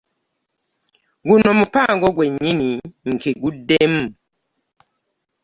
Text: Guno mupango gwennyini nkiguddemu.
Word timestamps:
Guno 1.27 1.49
mupango 1.59 2.07
gwennyini 2.15 2.69
nkiguddemu. 3.13 4.03